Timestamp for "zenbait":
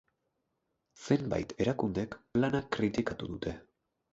1.09-1.53